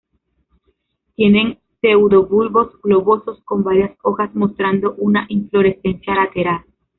Tienen 1.13 1.59
pseudobulbos 1.79 2.71
globosos 2.81 3.39
con 3.43 3.63
varias 3.63 3.95
hojas 4.01 4.33
mostrando 4.33 4.95
una 4.95 5.27
inflorescencia 5.29 6.15
lateral. 6.15 6.65